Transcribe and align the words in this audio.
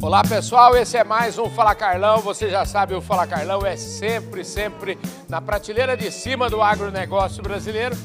Olá 0.00 0.22
pessoal, 0.22 0.76
esse 0.76 0.96
é 0.96 1.02
mais 1.02 1.38
um 1.38 1.50
Fala 1.50 1.74
Carlão. 1.74 2.20
Você 2.20 2.48
já 2.48 2.64
sabe, 2.64 2.94
o 2.94 3.00
Fala 3.00 3.26
Carlão 3.26 3.66
é 3.66 3.76
sempre, 3.76 4.44
sempre 4.44 4.96
na 5.28 5.40
prateleira 5.40 5.96
de 5.96 6.12
cima 6.12 6.48
do 6.48 6.62
agronegócio 6.62 7.42
brasileiro. 7.42 7.96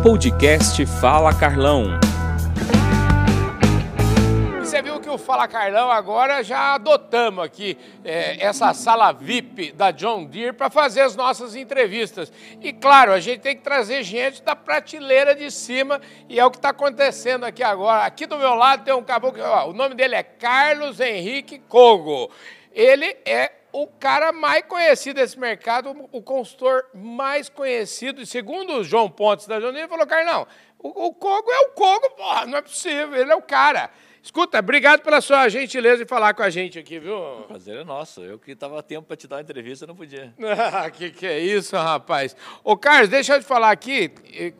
Podcast 0.00 0.86
Fala 0.86 1.34
Carlão. 1.34 1.98
Você 4.78 4.82
viu 4.82 5.00
que 5.00 5.10
o 5.10 5.18
Fala 5.18 5.48
Carlão 5.48 5.90
agora 5.90 6.40
já 6.40 6.76
adotamos 6.76 7.44
aqui 7.44 7.76
é, 8.04 8.40
essa 8.40 8.72
sala 8.72 9.10
VIP 9.10 9.72
da 9.72 9.90
John 9.90 10.24
Deere 10.24 10.52
para 10.52 10.70
fazer 10.70 11.00
as 11.00 11.16
nossas 11.16 11.56
entrevistas. 11.56 12.32
E 12.60 12.72
claro, 12.72 13.10
a 13.10 13.18
gente 13.18 13.40
tem 13.40 13.56
que 13.56 13.62
trazer 13.62 14.04
gente 14.04 14.40
da 14.40 14.54
prateleira 14.54 15.34
de 15.34 15.50
cima 15.50 16.00
e 16.28 16.38
é 16.38 16.46
o 16.46 16.50
que 16.52 16.58
está 16.58 16.68
acontecendo 16.68 17.42
aqui 17.42 17.60
agora. 17.60 18.04
Aqui 18.04 18.24
do 18.24 18.38
meu 18.38 18.54
lado 18.54 18.84
tem 18.84 18.94
um 18.94 19.02
caboclo, 19.02 19.42
ó, 19.42 19.68
o 19.68 19.72
nome 19.72 19.96
dele 19.96 20.14
é 20.14 20.22
Carlos 20.22 21.00
Henrique 21.00 21.58
Cogo. 21.58 22.30
Ele 22.72 23.16
é 23.24 23.50
o 23.72 23.88
cara 23.88 24.30
mais 24.30 24.64
conhecido 24.64 25.16
desse 25.16 25.40
mercado, 25.40 26.08
o 26.12 26.22
consultor 26.22 26.84
mais 26.94 27.48
conhecido, 27.48 28.24
segundo 28.24 28.74
o 28.74 28.84
João 28.84 29.10
Pontes 29.10 29.48
da 29.48 29.58
John 29.58 29.72
Deere, 29.72 29.88
falou, 29.88 30.06
Carlão, 30.06 30.46
o, 30.78 31.06
o 31.06 31.14
Cogo 31.14 31.50
é 31.50 31.58
o 31.66 31.70
Cogo, 31.70 32.10
porra, 32.10 32.46
não 32.46 32.58
é 32.58 32.62
possível, 32.62 33.16
ele 33.16 33.32
é 33.32 33.34
o 33.34 33.42
cara. 33.42 33.90
Escuta, 34.22 34.58
obrigado 34.58 35.00
pela 35.00 35.20
sua 35.20 35.48
gentileza 35.48 36.04
de 36.04 36.08
falar 36.08 36.34
com 36.34 36.42
a 36.42 36.50
gente 36.50 36.78
aqui, 36.78 36.98
viu? 36.98 37.16
O 37.16 37.42
prazer 37.44 37.76
é 37.76 37.84
nosso. 37.84 38.20
Eu 38.20 38.38
que 38.38 38.50
estava 38.50 38.82
tempo 38.82 39.06
para 39.06 39.16
te 39.16 39.28
dar 39.28 39.36
uma 39.36 39.42
entrevista, 39.42 39.86
não 39.86 39.94
podia. 39.94 40.34
Ah, 40.70 40.90
que 40.90 41.10
que 41.10 41.26
é 41.26 41.38
isso, 41.38 41.76
rapaz? 41.76 42.36
Ô, 42.64 42.76
Carlos, 42.76 43.08
deixa 43.08 43.36
eu 43.36 43.40
te 43.40 43.46
falar 43.46 43.70
aqui. 43.70 44.10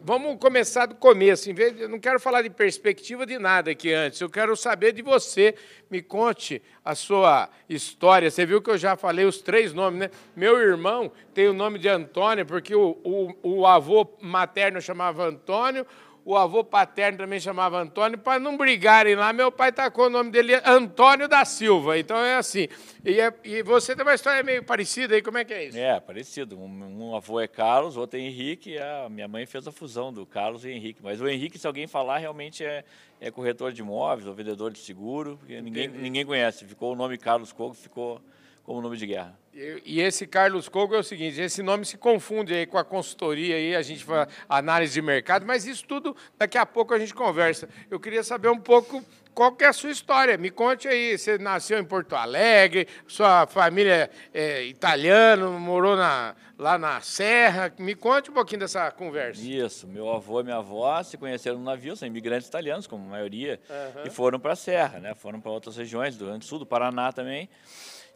Vamos 0.02 0.38
começar 0.38 0.86
do 0.86 0.94
começo. 0.94 1.50
Em 1.50 1.54
vez 1.54 1.74
de, 1.74 1.82
eu 1.82 1.88
não 1.88 1.98
quero 1.98 2.20
falar 2.20 2.42
de 2.42 2.50
perspectiva 2.50 3.26
de 3.26 3.38
nada 3.38 3.72
aqui 3.72 3.92
antes. 3.92 4.20
Eu 4.20 4.30
quero 4.30 4.56
saber 4.56 4.92
de 4.92 5.02
você. 5.02 5.54
Me 5.90 6.00
conte 6.00 6.62
a 6.84 6.94
sua 6.94 7.48
história. 7.68 8.30
Você 8.30 8.46
viu 8.46 8.62
que 8.62 8.70
eu 8.70 8.78
já 8.78 8.96
falei 8.96 9.24
os 9.24 9.40
três 9.42 9.72
nomes, 9.74 10.00
né? 10.00 10.10
Meu 10.36 10.58
irmão 10.58 11.10
tem 11.34 11.48
o 11.48 11.52
nome 11.52 11.78
de 11.78 11.88
Antônio, 11.88 12.46
porque 12.46 12.74
o, 12.74 12.98
o, 13.04 13.34
o 13.42 13.66
avô 13.66 14.08
materno 14.20 14.80
chamava 14.80 15.26
Antônio 15.26 15.86
o 16.28 16.36
avô 16.36 16.62
paterno 16.62 17.16
também 17.16 17.40
chamava 17.40 17.80
Antônio, 17.80 18.18
para 18.18 18.38
não 18.38 18.54
brigarem 18.54 19.14
lá, 19.14 19.32
meu 19.32 19.50
pai 19.50 19.72
tacou 19.72 20.08
o 20.08 20.10
nome 20.10 20.30
dele 20.30 20.60
Antônio 20.62 21.26
da 21.26 21.42
Silva. 21.46 21.98
Então 21.98 22.18
é 22.18 22.36
assim. 22.36 22.68
E, 23.02 23.18
é, 23.18 23.32
e 23.42 23.62
você 23.62 23.96
tem 23.96 24.04
uma 24.04 24.14
história 24.14 24.42
meio 24.42 24.62
parecida 24.62 25.14
aí, 25.14 25.22
como 25.22 25.38
é 25.38 25.44
que 25.46 25.54
é 25.54 25.64
isso? 25.64 25.78
É, 25.78 25.98
parecido. 25.98 26.58
Um, 26.58 27.08
um 27.08 27.16
avô 27.16 27.40
é 27.40 27.48
Carlos, 27.48 27.96
outro 27.96 28.18
é 28.18 28.22
Henrique, 28.22 28.72
e 28.72 28.78
a 28.78 29.08
minha 29.08 29.26
mãe 29.26 29.46
fez 29.46 29.66
a 29.66 29.72
fusão 29.72 30.12
do 30.12 30.26
Carlos 30.26 30.66
e 30.66 30.70
Henrique. 30.70 31.00
Mas 31.02 31.18
o 31.18 31.26
Henrique, 31.26 31.58
se 31.58 31.66
alguém 31.66 31.86
falar, 31.86 32.18
realmente 32.18 32.62
é, 32.62 32.84
é 33.18 33.30
corretor 33.30 33.72
de 33.72 33.80
imóveis 33.80 34.28
ou 34.28 34.34
vendedor 34.34 34.70
de 34.70 34.80
seguro, 34.80 35.38
porque 35.38 35.58
ninguém, 35.62 35.88
ninguém 35.88 36.26
conhece. 36.26 36.66
Ficou 36.66 36.92
o 36.92 36.94
nome 36.94 37.16
Carlos 37.16 37.54
Coco, 37.54 37.74
ficou 37.74 38.20
como 38.68 38.82
nome 38.82 38.98
de 38.98 39.06
guerra. 39.06 39.34
E, 39.54 39.82
e, 39.86 40.00
esse 40.02 40.26
Carlos 40.26 40.68
Cogo 40.68 40.94
é 40.94 40.98
o 40.98 41.02
seguinte, 41.02 41.40
esse 41.40 41.62
nome 41.62 41.86
se 41.86 41.96
confunde 41.96 42.52
aí 42.52 42.66
com 42.66 42.76
a 42.76 42.84
consultoria 42.84 43.56
aí, 43.56 43.74
a 43.74 43.80
gente 43.80 44.04
faz 44.04 44.28
análise 44.46 44.92
de 44.92 45.00
mercado, 45.00 45.46
mas 45.46 45.66
isso 45.66 45.86
tudo 45.86 46.14
daqui 46.36 46.58
a 46.58 46.66
pouco 46.66 46.92
a 46.92 46.98
gente 46.98 47.14
conversa. 47.14 47.66
Eu 47.90 47.98
queria 47.98 48.22
saber 48.22 48.50
um 48.50 48.58
pouco 48.58 49.02
qual 49.32 49.52
que 49.52 49.64
é 49.64 49.68
a 49.68 49.72
sua 49.72 49.90
história. 49.90 50.36
Me 50.36 50.50
conte 50.50 50.86
aí, 50.86 51.16
você 51.16 51.38
nasceu 51.38 51.78
em 51.78 51.84
Porto 51.84 52.14
Alegre, 52.14 52.86
sua 53.06 53.46
família 53.46 54.10
é 54.34 54.64
italiana, 54.64 55.48
morou 55.48 55.96
na, 55.96 56.36
lá 56.58 56.76
na 56.76 57.00
Serra. 57.00 57.72
Me 57.78 57.94
conte 57.94 58.30
um 58.30 58.34
pouquinho 58.34 58.60
dessa 58.60 58.90
conversa. 58.90 59.40
Isso, 59.40 59.86
meu 59.86 60.10
avô 60.10 60.40
e 60.40 60.44
minha 60.44 60.56
avó 60.56 61.02
se 61.02 61.16
conheceram 61.16 61.56
no 61.56 61.64
navio, 61.64 61.96
são 61.96 62.06
imigrantes 62.06 62.46
italianos, 62.46 62.86
como 62.86 63.02
a 63.06 63.08
maioria, 63.12 63.58
uhum. 63.70 64.02
e 64.04 64.10
foram 64.10 64.38
para 64.38 64.52
a 64.52 64.56
Serra, 64.56 65.00
né? 65.00 65.14
foram 65.14 65.40
para 65.40 65.50
outras 65.50 65.74
regiões, 65.78 66.16
do 66.16 66.24
Rio 66.24 66.32
Grande 66.32 66.44
do 66.44 66.48
Sul, 66.48 66.58
do 66.58 66.66
Paraná 66.66 67.10
também. 67.12 67.48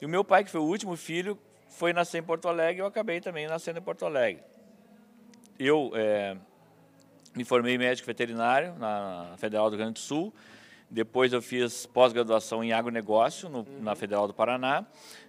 E 0.03 0.05
o 0.05 0.09
meu 0.09 0.25
pai, 0.25 0.43
que 0.43 0.51
foi 0.51 0.61
o 0.61 0.65
último 0.65 0.97
filho, 0.97 1.39
foi 1.69 1.93
nascer 1.93 2.19
em 2.19 2.25
Porto 2.25 2.49
Alegre, 2.49 2.83
eu 2.83 2.87
acabei 2.87 3.21
também 3.21 3.47
nascendo 3.47 3.79
em 3.79 3.83
Porto 3.83 4.05
Alegre. 4.05 4.43
Eu 5.57 5.93
é, 5.95 6.37
me 7.37 7.45
formei 7.45 7.79
médico 7.79 8.05
veterinário 8.05 8.75
na 8.81 9.37
Federal 9.39 9.71
do 9.71 9.77
Rio 9.77 9.85
Grande 9.85 9.93
do 9.93 9.99
Sul, 10.01 10.35
depois 10.91 11.33
eu 11.33 11.41
fiz 11.41 11.87
pós-graduação 11.87 12.65
em 12.65 12.73
agronegócio 12.73 13.49
no, 13.49 13.59
uhum. 13.59 13.81
na 13.81 13.95
Federal 13.95 14.27
do 14.27 14.35
Paraná, 14.35 14.85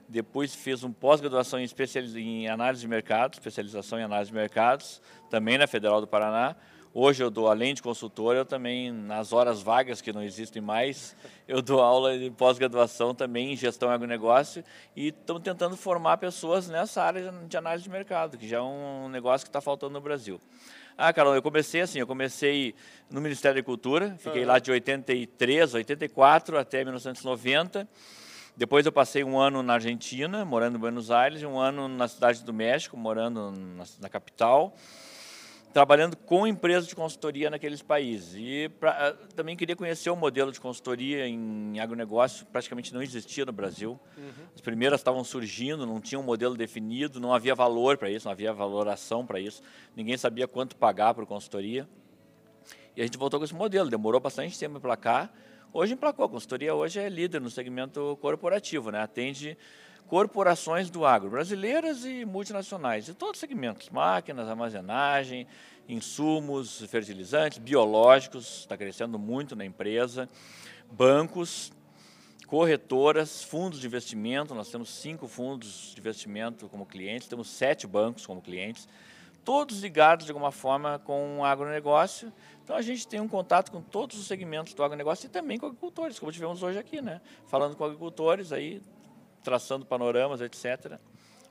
depois 0.09 0.55
fiz 0.55 0.83
um 0.83 0.91
pós-graduação 0.91 1.59
em, 1.59 1.67
em 2.15 2.49
análise 2.49 2.81
de 2.81 2.87
mercados, 2.87 3.37
especialização 3.37 3.99
em 3.99 4.03
análise 4.03 4.31
de 4.31 4.35
mercados, 4.35 4.99
também 5.29 5.55
na 5.55 5.67
Federal 5.67 6.01
do 6.01 6.07
Paraná, 6.07 6.55
Hoje 6.95 7.23
eu 7.23 7.31
dou, 7.31 7.47
além 7.47 7.73
de 7.73 7.81
consultor, 7.81 8.35
eu 8.35 8.45
também, 8.45 8.91
nas 8.91 9.33
horas 9.33 9.63
vagas, 9.63 9.99
que 9.99 10.13
não 10.13 10.21
existem 10.21 10.61
mais, 10.61 11.15
eu 11.47 11.59
dou 11.59 11.81
aula 11.81 12.15
de 12.15 12.29
pós-graduação 12.29 13.15
também 13.15 13.51
em 13.51 13.55
gestão 13.55 13.89
agronegócio 13.89 14.63
e 14.95 15.07
estamos 15.07 15.41
tentando 15.41 15.75
formar 15.75 16.17
pessoas 16.17 16.69
nessa 16.69 17.01
área 17.01 17.33
de 17.49 17.57
análise 17.57 17.85
de 17.85 17.89
mercado, 17.89 18.37
que 18.37 18.47
já 18.47 18.57
é 18.57 18.61
um 18.61 19.09
negócio 19.09 19.43
que 19.43 19.49
está 19.49 19.59
faltando 19.59 19.93
no 19.93 20.01
Brasil. 20.01 20.39
Ah, 20.95 21.11
Carol, 21.11 21.33
eu 21.33 21.41
comecei 21.41 21.81
assim, 21.81 21.97
eu 21.97 22.05
comecei 22.05 22.75
no 23.09 23.19
Ministério 23.19 23.55
da 23.55 23.59
Agricultura, 23.61 24.15
fiquei 24.19 24.43
uhum. 24.43 24.49
lá 24.49 24.59
de 24.59 24.69
83, 24.69 25.73
84 25.73 26.59
até 26.59 26.83
1990. 26.83 27.89
Depois 28.55 28.85
eu 28.85 28.91
passei 28.91 29.23
um 29.23 29.39
ano 29.39 29.63
na 29.63 29.73
Argentina, 29.73 30.45
morando 30.45 30.77
em 30.77 30.79
Buenos 30.79 31.09
Aires, 31.09 31.41
e 31.41 31.45
um 31.47 31.57
ano 31.57 31.87
na 31.87 32.07
cidade 32.07 32.43
do 32.43 32.53
México, 32.53 32.95
morando 32.95 33.49
na, 33.49 33.83
na 33.99 34.09
capital 34.09 34.75
trabalhando 35.73 36.15
com 36.15 36.45
empresas 36.45 36.87
de 36.87 36.95
consultoria 36.95 37.49
naqueles 37.49 37.81
países. 37.81 38.35
E 38.37 38.69
pra, 38.79 38.91
ah, 38.91 39.13
também 39.35 39.57
queria 39.57 39.75
conhecer 39.75 40.11
o 40.11 40.15
modelo 40.15 40.51
de 40.51 40.61
consultoria 40.61 41.27
em 41.27 41.79
agronegócio, 41.79 42.45
praticamente 42.45 42.93
não 42.93 43.01
existia 43.01 43.43
no 43.43 43.51
Brasil. 43.51 43.99
Uhum. 44.15 44.45
As 44.53 44.61
primeiras 44.61 44.99
estavam 44.99 45.23
surgindo, 45.23 45.85
não 45.85 45.99
tinha 45.99 46.19
um 46.19 46.23
modelo 46.23 46.55
definido, 46.55 47.19
não 47.19 47.33
havia 47.33 47.55
valor 47.55 47.97
para 47.97 48.09
isso, 48.09 48.25
não 48.25 48.31
havia 48.31 48.53
valoração 48.53 49.25
para 49.25 49.39
isso, 49.39 49.63
ninguém 49.95 50.15
sabia 50.15 50.47
quanto 50.47 50.75
pagar 50.75 51.15
por 51.15 51.25
consultoria. 51.25 51.87
E 52.95 53.01
a 53.01 53.03
gente 53.03 53.17
voltou 53.17 53.39
com 53.39 53.43
esse 53.43 53.55
modelo, 53.55 53.89
demorou 53.89 54.21
bastante 54.21 54.57
tempo 54.57 54.79
para 54.79 54.95
cá. 54.95 55.29
Hoje 55.75 55.95
emplacou, 55.95 56.25
a 56.25 56.29
consultoria 56.29 56.75
hoje 56.75 56.99
é 56.99 57.09
líder 57.09 57.41
no 57.41 57.49
segmento 57.49 58.15
corporativo, 58.21 58.91
né? 58.91 59.01
atende 59.01 59.57
corporações 60.05 60.87
do 60.87 61.03
agro, 61.03 61.31
brasileiras 61.31 62.05
e 62.05 62.25
multinacionais, 62.25 63.05
de 63.05 63.15
todos 63.15 63.37
os 63.37 63.39
segmentos, 63.39 63.89
máquinas, 63.89 64.47
armazenagem, 64.47 65.47
insumos, 65.89 66.81
fertilizantes, 66.81 67.57
biológicos, 67.57 68.59
está 68.59 68.77
crescendo 68.77 69.17
muito 69.17 69.55
na 69.55 69.65
empresa, 69.65 70.29
bancos, 70.91 71.73
corretoras, 72.45 73.43
fundos 73.43 73.79
de 73.79 73.87
investimento, 73.87 74.53
nós 74.53 74.69
temos 74.69 74.89
cinco 74.89 75.27
fundos 75.27 75.93
de 75.95 75.99
investimento 75.99 76.69
como 76.69 76.85
clientes, 76.85 77.27
temos 77.27 77.49
sete 77.49 77.87
bancos 77.87 78.27
como 78.27 78.43
clientes, 78.43 78.87
todos 79.43 79.81
ligados 79.81 80.25
de 80.25 80.31
alguma 80.31 80.51
forma 80.51 80.99
com 80.99 81.39
o 81.39 81.45
agronegócio. 81.45 82.31
Então 82.63 82.75
a 82.75 82.81
gente 82.81 83.07
tem 83.07 83.19
um 83.19 83.27
contato 83.27 83.71
com 83.71 83.81
todos 83.81 84.17
os 84.17 84.27
segmentos 84.27 84.73
do 84.73 84.83
agronegócio 84.83 85.27
e 85.27 85.29
também 85.29 85.57
com 85.57 85.65
agricultores, 85.65 86.17
como 86.19 86.31
tivemos 86.31 86.63
hoje 86.63 86.79
aqui, 86.79 87.01
né? 87.01 87.21
Falando 87.47 87.75
com 87.75 87.83
agricultores 87.83 88.51
aí, 88.51 88.81
traçando 89.43 89.85
panoramas, 89.85 90.41
etc., 90.41 90.97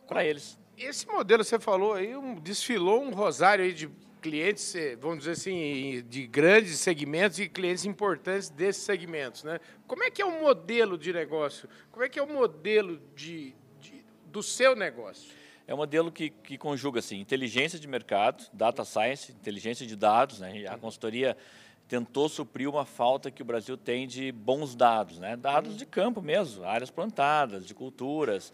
para 0.07 0.25
eles. 0.25 0.59
Esse 0.77 1.07
modelo 1.07 1.45
você 1.45 1.59
falou 1.59 1.95
aí, 1.95 2.17
um, 2.17 2.35
desfilou 2.35 3.03
um 3.03 3.11
rosário 3.11 3.65
aí 3.65 3.73
de 3.73 3.91
clientes, 4.23 4.75
eh, 4.75 4.97
vamos 4.97 5.19
dizer 5.19 5.33
assim, 5.33 6.03
de 6.09 6.27
grandes 6.27 6.79
segmentos 6.79 7.39
e 7.41 7.49
clientes 7.49 7.85
importantes 7.85 8.49
desses 8.49 8.85
segmentos, 8.85 9.43
né? 9.43 9.59
Como 9.87 10.03
é 10.03 10.11
que 10.11 10.23
é 10.23 10.25
o 10.25 10.41
modelo 10.41 10.97
de 10.97 11.13
negócio? 11.13 11.69
Como 11.91 12.05
é 12.05 12.09
que 12.09 12.19
é 12.19 12.23
o 12.23 12.33
modelo 12.33 13.01
de, 13.15 13.55
de 13.81 14.05
do 14.27 14.43
seu 14.43 14.77
negócio? 14.77 15.42
É 15.73 15.75
um 15.75 15.79
modelo 15.79 16.13
que, 16.13 16.29
que 16.29 16.59
conjuga 16.59 16.99
assim, 16.99 17.19
inteligência 17.19 17.79
de 17.79 17.89
mercado, 17.89 18.45
data 18.53 18.85
science, 18.85 19.33
inteligência 19.33 19.87
de 19.87 19.97
dados, 19.97 20.39
né? 20.39 20.67
A 20.69 20.77
consultoria 20.77 21.35
tentou 21.89 22.29
suprir 22.29 22.69
uma 22.69 22.85
falta 22.85 23.31
que 23.31 23.41
o 23.41 23.45
Brasil 23.45 23.79
tem 23.79 24.07
de 24.07 24.31
bons 24.33 24.75
dados, 24.75 25.19
né? 25.19 25.35
dados 25.35 25.75
de 25.75 25.87
campo 25.87 26.21
mesmo, 26.21 26.63
áreas 26.65 26.91
plantadas, 26.91 27.67
de 27.67 27.73
culturas, 27.73 28.53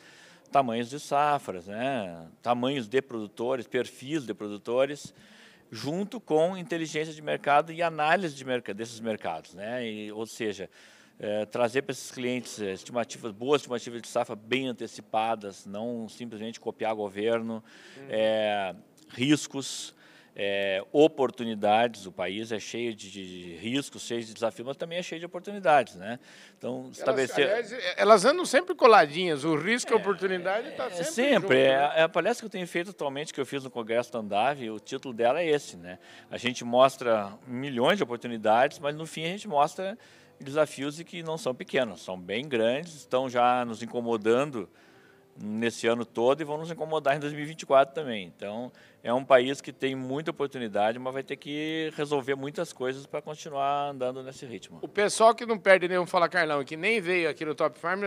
tamanhos 0.53 0.89
de 0.89 1.01
safras, 1.01 1.67
né? 1.67 2.25
tamanhos 2.41 2.87
de 2.87 3.03
produtores, 3.03 3.67
perfis 3.67 4.25
de 4.25 4.33
produtores, 4.33 5.13
junto 5.73 6.21
com 6.21 6.57
inteligência 6.57 7.13
de 7.13 7.21
mercado 7.21 7.73
e 7.73 7.83
análise 7.83 8.37
de 8.37 8.45
merc 8.45 8.73
desses 8.73 9.01
mercados. 9.01 9.55
Né? 9.55 9.85
E, 9.85 10.13
ou 10.13 10.25
seja, 10.25 10.71
é, 11.19 11.45
trazer 11.47 11.83
para 11.83 11.93
esses 11.93 12.11
clientes 12.11 12.61
é, 12.61 12.73
estimativas, 12.73 13.33
boas 13.33 13.63
estimativas 13.63 14.03
de 14.03 14.09
safra 14.09 14.37
bem 14.37 14.69
antecipadas, 14.69 15.67
não 15.67 16.09
simplesmente 16.09 16.61
copiar 16.61 16.95
governo, 16.95 17.63
uhum. 17.97 18.07
é, 18.09 18.75
riscos, 19.11 19.95
é, 20.37 20.81
oportunidades. 20.93 22.07
O 22.07 22.13
país 22.13 22.53
é 22.53 22.61
cheio 22.61 22.95
de, 22.95 23.11
de, 23.11 23.57
riscos, 23.57 24.03
cheio 24.03 24.23
de 24.23 24.33
desafios, 24.33 24.69
mas 24.69 24.77
também 24.77 24.97
é 24.97 25.03
cheio 25.03 25.19
de 25.19 25.27
oportunidades, 25.27 25.97
né? 25.97 26.21
Então 26.57 26.89
estabelecer. 26.93 27.49
Elas, 27.49 27.73
aliás, 27.73 27.95
elas 27.97 28.25
andam 28.25 28.45
sempre 28.45 28.73
coladinhas. 28.77 29.43
O 29.43 29.57
risco 29.57 29.91
e 29.91 29.95
a 29.95 29.99
é, 29.99 30.01
oportunidade 30.01 30.69
está 30.69 30.85
sempre. 30.85 31.01
É, 31.01 31.05
sempre. 31.05 31.41
Junto, 31.41 31.53
é, 31.53 31.77
né? 31.77 31.93
é, 31.97 32.03
a 32.03 32.09
palestra 32.09 32.43
que 32.43 32.47
eu 32.47 32.51
tenho 32.51 32.69
feito 32.69 32.91
atualmente, 32.91 33.35
que 33.35 33.41
eu 33.41 33.47
fiz 33.47 33.65
no 33.65 33.71
Congresso 33.71 34.13
da 34.13 34.21
Andave, 34.21 34.71
o 34.71 34.79
título 34.79 35.13
dela 35.13 35.41
é 35.41 35.49
esse, 35.49 35.77
né? 35.77 35.99
A 36.31 36.37
gente 36.37 36.65
mostra 36.65 37.33
milhões 37.45 37.97
de 37.97 38.05
oportunidades, 38.05 38.79
mas 38.79 38.95
no 38.95 39.07
fim 39.07 39.25
a 39.25 39.29
gente 39.29 39.49
mostra 39.49 39.99
desafios 40.41 41.01
e 41.01 41.05
que 41.05 41.23
não 41.23 41.37
são 41.37 41.55
pequenos, 41.55 42.03
são 42.03 42.19
bem 42.19 42.49
grandes, 42.49 42.95
estão 42.95 43.29
já 43.29 43.65
nos 43.65 43.83
incomodando 43.83 44.69
nesse 45.41 45.87
ano 45.87 46.05
todo 46.05 46.41
e 46.41 46.45
vão 46.45 46.59
nos 46.59 46.71
incomodar 46.71 47.17
em 47.17 47.21
2024 47.21 47.95
também. 47.95 48.27
Então, 48.27 48.73
é 49.03 49.13
um 49.13 49.25
país 49.25 49.61
que 49.61 49.73
tem 49.73 49.95
muita 49.95 50.31
oportunidade, 50.31 50.99
mas 50.99 51.13
vai 51.13 51.23
ter 51.23 51.37
que 51.37 51.93
resolver 51.97 52.35
muitas 52.35 52.73
coisas 52.73 53.07
para 53.07 53.23
continuar 53.23 53.91
andando 53.91 54.23
nesse 54.23 54.45
ritmo. 54.45 54.81
O 54.83 54.89
pessoal 54.89 55.35
que 55.35 55.47
não 55.47 55.59
perde 55.59 55.89
nenhum 55.89 56.07
Fala 56.07 56.29
Carlão, 56.29 56.65
que 56.65 56.77
nem 56.77 57.01
veio 57.01 57.31
aqui 57.31 57.45
no 57.45 57.55
Top 57.55 57.79
Farm, 57.79 58.01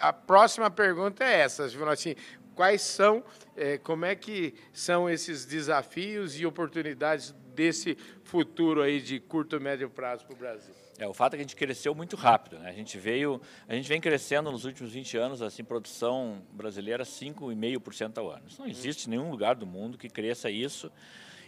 a 0.00 0.12
próxima 0.12 0.70
pergunta 0.70 1.24
é 1.24 1.40
essa. 1.40 1.64
Assim, 1.64 2.14
quais 2.54 2.82
são, 2.82 3.22
é, 3.56 3.78
como 3.78 4.04
é 4.04 4.14
que 4.14 4.54
são 4.72 5.08
esses 5.08 5.44
desafios 5.44 6.38
e 6.38 6.44
oportunidades 6.44 7.34
desse 7.54 7.96
futuro 8.24 8.82
aí 8.82 9.00
de 9.00 9.20
curto 9.20 9.56
e 9.56 9.60
médio 9.60 9.88
prazo 9.88 10.26
para 10.26 10.34
o 10.34 10.38
Brasil? 10.38 10.83
É, 10.98 11.08
o 11.08 11.12
fato 11.12 11.34
é 11.34 11.36
que 11.36 11.42
a 11.42 11.44
gente 11.44 11.56
cresceu 11.56 11.94
muito 11.94 12.14
rápido. 12.14 12.58
Né? 12.58 12.68
A 12.68 12.72
gente 12.72 12.98
veio, 12.98 13.40
a 13.68 13.74
gente 13.74 13.88
vem 13.88 14.00
crescendo 14.00 14.50
nos 14.50 14.64
últimos 14.64 14.92
20 14.92 15.16
anos, 15.16 15.42
assim, 15.42 15.64
produção 15.64 16.42
brasileira 16.52 17.04
5,5% 17.04 18.18
ao 18.18 18.30
ano. 18.30 18.42
Isso 18.46 18.60
não 18.60 18.68
existe 18.68 19.06
em 19.06 19.10
nenhum 19.10 19.30
lugar 19.30 19.56
do 19.56 19.66
mundo 19.66 19.98
que 19.98 20.08
cresça 20.08 20.50
isso. 20.50 20.90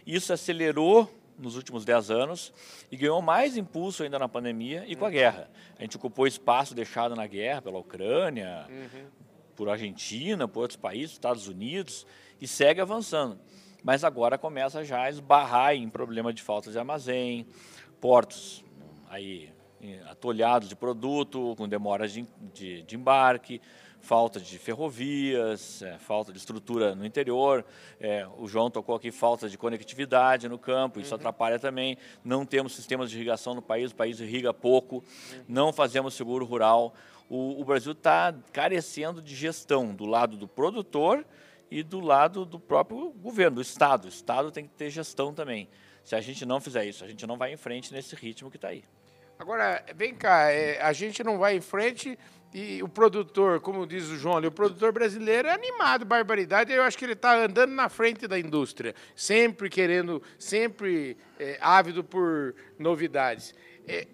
Isso 0.05 0.33
acelerou 0.33 1.09
nos 1.37 1.55
últimos 1.55 1.85
10 1.85 2.11
anos 2.11 2.53
e 2.91 2.97
ganhou 2.97 3.21
mais 3.21 3.55
impulso 3.55 4.03
ainda 4.03 4.17
na 4.19 4.27
pandemia 4.27 4.83
e 4.87 4.95
com 4.95 5.05
a 5.05 5.09
guerra. 5.09 5.49
A 5.77 5.81
gente 5.83 5.95
ocupou 5.95 6.27
espaço 6.27 6.73
deixado 6.73 7.15
na 7.15 7.27
guerra 7.27 7.61
pela 7.61 7.77
Ucrânia, 7.77 8.65
uhum. 8.69 9.05
por 9.55 9.69
Argentina, 9.69 10.47
por 10.47 10.61
outros 10.61 10.77
países, 10.77 11.11
Estados 11.11 11.47
Unidos, 11.47 12.05
e 12.41 12.47
segue 12.47 12.81
avançando. 12.81 13.39
Mas 13.83 14.03
agora 14.03 14.37
começa 14.37 14.83
já 14.83 15.03
a 15.03 15.09
esbarrar 15.09 15.75
em 15.75 15.87
problema 15.87 16.33
de 16.33 16.41
falta 16.41 16.71
de 16.71 16.77
armazém, 16.77 17.45
portos 18.01 18.65
aí 19.09 19.51
atolhados 20.09 20.67
de 20.67 20.75
produto, 20.75 21.53
com 21.55 21.67
demoras 21.67 22.11
de, 22.11 22.25
de, 22.53 22.81
de 22.81 22.95
embarque, 22.95 23.61
falta 24.01 24.39
de 24.39 24.57
ferrovias, 24.57 25.81
é, 25.81 25.97
falta 25.99 26.31
de 26.31 26.37
estrutura 26.37 26.95
no 26.95 27.05
interior. 27.05 27.65
É, 27.99 28.27
o 28.37 28.47
João 28.47 28.71
tocou 28.71 28.95
aqui 28.95 29.11
falta 29.11 29.49
de 29.49 29.57
conectividade 29.57 30.47
no 30.49 30.57
campo, 30.57 30.99
isso 30.99 31.13
uhum. 31.13 31.19
atrapalha 31.19 31.59
também. 31.59 31.97
Não 32.23 32.45
temos 32.45 32.75
sistemas 32.75 33.09
de 33.09 33.17
irrigação 33.17 33.53
no 33.53 33.61
país, 33.61 33.91
o 33.91 33.95
país 33.95 34.19
irriga 34.19 34.53
pouco, 34.53 34.97
uhum. 34.97 35.43
não 35.47 35.73
fazemos 35.73 36.13
seguro 36.13 36.45
rural. 36.45 36.93
O, 37.29 37.61
o 37.61 37.65
Brasil 37.65 37.91
está 37.91 38.33
carecendo 38.53 39.21
de 39.21 39.35
gestão 39.35 39.93
do 39.93 40.05
lado 40.05 40.37
do 40.37 40.47
produtor 40.47 41.25
e 41.69 41.83
do 41.83 41.99
lado 41.99 42.45
do 42.45 42.59
próprio 42.59 43.11
governo, 43.11 43.57
do 43.57 43.61
Estado. 43.61 44.05
O 44.05 44.09
Estado 44.09 44.51
tem 44.51 44.65
que 44.65 44.73
ter 44.73 44.89
gestão 44.89 45.33
também. 45.33 45.67
Se 46.03 46.15
a 46.15 46.21
gente 46.21 46.45
não 46.45 46.61
fizer 46.61 46.85
isso, 46.85 47.03
a 47.03 47.07
gente 47.07 47.27
não 47.27 47.37
vai 47.37 47.51
em 47.51 47.57
frente 47.57 47.93
nesse 47.93 48.15
ritmo 48.15 48.49
que 48.49 48.55
está 48.55 48.69
aí. 48.69 48.85
Agora, 49.39 49.83
vem 49.95 50.15
cá, 50.15 50.51
é, 50.51 50.81
a 50.81 50.91
gente 50.93 51.23
não 51.23 51.37
vai 51.37 51.55
em 51.55 51.61
frente 51.61 52.17
e 52.53 52.81
o 52.81 52.87
produtor, 52.87 53.59
como 53.59 53.85
diz 53.85 54.07
o 54.07 54.15
João 54.15 54.37
ali, 54.37 54.47
o 54.47 54.51
produtor 54.51 54.91
brasileiro 54.91 55.47
é 55.47 55.53
animado, 55.53 56.05
barbaridade. 56.05 56.71
Eu 56.71 56.83
acho 56.83 56.97
que 56.97 57.05
ele 57.05 57.13
está 57.13 57.35
andando 57.35 57.71
na 57.71 57.89
frente 57.89 58.27
da 58.27 58.39
indústria, 58.39 58.95
sempre 59.15 59.69
querendo, 59.69 60.23
sempre 60.39 61.17
é, 61.39 61.57
ávido 61.61 62.03
por 62.03 62.55
novidades. 62.79 63.53
É, 63.87 64.07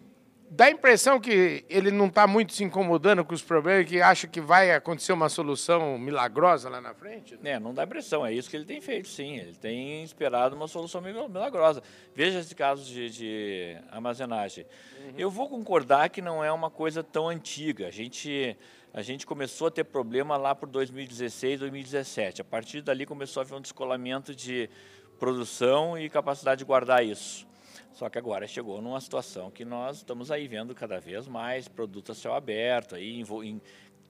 dá 0.55 0.65
a 0.65 0.69
impressão 0.69 1.19
que 1.19 1.65
ele 1.67 1.89
não 1.89 2.05
está 2.05 2.27
muito 2.27 2.53
se 2.53 2.63
incomodando 2.63 3.25
com 3.25 3.33
os 3.33 3.41
problemas, 3.41 3.87
que 3.87 3.99
acha 3.99 4.27
que 4.27 4.39
vai 4.39 4.71
acontecer 4.71 5.11
uma 5.11 5.27
solução 5.27 5.97
milagrosa 5.97 6.69
lá 6.69 6.79
na 6.79 6.93
frente? 6.93 7.37
É, 7.43 7.59
não 7.59 7.73
dá 7.73 7.83
impressão, 7.83 8.23
é 8.23 8.31
isso 8.31 8.49
que 8.49 8.55
ele 8.55 8.65
tem 8.65 8.79
feito, 8.79 9.07
sim. 9.07 9.37
Ele 9.37 9.55
tem 9.55 10.03
esperado 10.03 10.55
uma 10.55 10.67
solução 10.67 11.01
milagrosa. 11.01 11.81
Veja 12.15 12.39
esse 12.39 12.53
caso 12.53 12.85
de, 12.85 13.09
de 13.09 13.77
armazenagem. 13.89 14.65
Uhum. 14.99 15.13
Eu 15.17 15.31
vou 15.31 15.49
concordar 15.49 16.09
que 16.09 16.21
não 16.21 16.43
é 16.43 16.51
uma 16.51 16.69
coisa 16.69 17.03
tão 17.03 17.27
antiga. 17.27 17.87
A 17.87 17.91
gente, 17.91 18.55
a 18.93 19.01
gente 19.01 19.25
começou 19.25 19.67
a 19.67 19.71
ter 19.71 19.83
problema 19.83 20.37
lá 20.37 20.53
por 20.53 20.69
2016, 20.69 21.61
2017. 21.61 22.41
A 22.41 22.45
partir 22.45 22.83
dali 22.83 23.07
começou 23.07 23.41
a 23.41 23.43
haver 23.43 23.55
um 23.55 23.61
descolamento 23.61 24.35
de 24.35 24.69
produção 25.17 25.97
e 25.97 26.09
capacidade 26.09 26.59
de 26.59 26.65
guardar 26.65 27.03
isso. 27.03 27.51
Só 27.93 28.09
que 28.09 28.17
agora 28.17 28.47
chegou 28.47 28.81
numa 28.81 28.99
situação 28.99 29.51
que 29.51 29.63
nós 29.63 29.97
estamos 29.97 30.31
aí 30.31 30.47
vendo 30.47 30.73
cada 30.73 30.99
vez 30.99 31.27
mais 31.27 31.67
produtos 31.67 32.17
a 32.17 32.19
céu 32.19 32.33
aberto, 32.33 32.95
aí 32.95 33.21
em, 33.21 33.25
em 33.47 33.61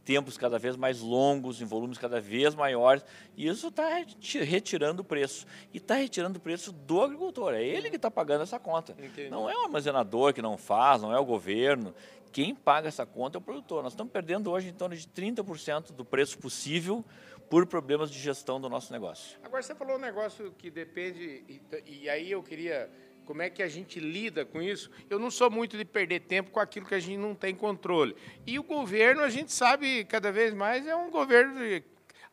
tempos 0.05 0.37
cada 0.37 0.57
vez 0.57 0.75
mais 0.75 1.01
longos, 1.01 1.61
em 1.61 1.65
volumes 1.65 1.97
cada 1.97 2.19
vez 2.19 2.55
maiores, 2.55 3.03
e 3.35 3.47
isso 3.47 3.67
está 3.67 4.03
retirando 4.41 5.01
o 5.01 5.05
preço. 5.05 5.45
E 5.73 5.77
está 5.77 5.95
retirando 5.95 6.37
o 6.37 6.41
preço 6.41 6.71
do 6.71 7.01
agricultor, 7.01 7.53
é 7.53 7.63
ele 7.63 7.89
que 7.89 7.97
está 7.97 8.09
pagando 8.09 8.43
essa 8.43 8.59
conta. 8.59 8.93
Entendi. 8.93 9.29
Não 9.29 9.49
é 9.49 9.55
o 9.55 9.63
armazenador 9.63 10.33
que 10.33 10.41
não 10.41 10.57
faz, 10.57 11.01
não 11.01 11.13
é 11.13 11.19
o 11.19 11.25
governo. 11.25 11.93
Quem 12.31 12.55
paga 12.55 12.87
essa 12.87 13.05
conta 13.05 13.37
é 13.37 13.39
o 13.39 13.41
produtor. 13.41 13.83
Nós 13.83 13.93
estamos 13.93 14.11
perdendo 14.11 14.49
hoje 14.49 14.69
em 14.69 14.73
torno 14.73 14.95
de 14.95 15.07
30% 15.07 15.91
do 15.91 16.03
preço 16.03 16.37
possível 16.39 17.05
por 17.49 17.67
problemas 17.67 18.09
de 18.09 18.17
gestão 18.17 18.59
do 18.59 18.67
nosso 18.67 18.91
negócio. 18.91 19.37
Agora 19.43 19.61
você 19.61 19.75
falou 19.75 19.97
um 19.97 19.99
negócio 19.99 20.51
que 20.57 20.71
depende, 20.71 21.43
e, 21.47 21.61
e 21.85 22.09
aí 22.09 22.31
eu 22.31 22.41
queria 22.41 22.89
como 23.25 23.41
é 23.41 23.49
que 23.49 23.63
a 23.63 23.67
gente 23.67 23.99
lida 23.99 24.45
com 24.45 24.61
isso? 24.61 24.89
Eu 25.09 25.19
não 25.19 25.31
sou 25.31 25.49
muito 25.49 25.77
de 25.77 25.85
perder 25.85 26.21
tempo 26.21 26.51
com 26.51 26.59
aquilo 26.59 26.85
que 26.85 26.95
a 26.95 26.99
gente 26.99 27.17
não 27.17 27.35
tem 27.35 27.55
controle. 27.55 28.15
E 28.45 28.59
o 28.59 28.63
governo, 28.63 29.21
a 29.21 29.29
gente 29.29 29.51
sabe, 29.51 30.05
cada 30.05 30.31
vez 30.31 30.53
mais 30.53 30.85
é 30.85 30.95
um 30.95 31.09
governo 31.09 31.57
de, 31.59 31.83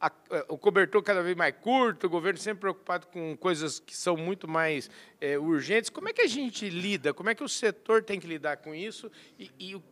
a, 0.00 0.10
o 0.48 0.56
cobertor 0.56 1.02
cada 1.02 1.22
vez 1.22 1.36
mais 1.36 1.54
curto, 1.60 2.06
o 2.06 2.10
governo 2.10 2.38
sempre 2.38 2.60
preocupado 2.60 3.06
com 3.08 3.36
coisas 3.36 3.78
que 3.78 3.94
são 3.94 4.16
muito 4.16 4.48
mais 4.48 4.90
é, 5.20 5.38
urgentes. 5.38 5.90
Como 5.90 6.08
é 6.08 6.12
que 6.12 6.22
a 6.22 6.26
gente 6.26 6.68
lida? 6.70 7.12
Como 7.12 7.28
é 7.28 7.34
que 7.34 7.44
o 7.44 7.48
setor 7.48 8.02
tem 8.02 8.18
que 8.18 8.26
lidar 8.26 8.56
com 8.58 8.74
isso? 8.74 9.10
E, 9.38 9.50
e, 9.58 9.82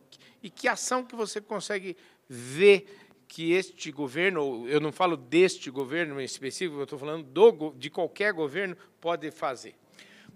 e 0.41 0.49
que 0.49 0.67
ação 0.67 1.05
que 1.05 1.15
você 1.15 1.39
consegue 1.39 1.95
ver 2.27 2.87
que 3.27 3.51
este 3.51 3.91
governo, 3.91 4.67
eu 4.67 4.79
não 4.79 4.91
falo 4.91 5.15
deste 5.15 5.69
governo 5.69 6.19
em 6.19 6.23
específico, 6.23 6.79
eu 6.79 6.83
estou 6.83 6.97
falando 6.97 7.23
do, 7.23 7.71
de 7.77 7.91
qualquer 7.91 8.33
governo, 8.33 8.75
pode 8.99 9.29
fazer? 9.29 9.75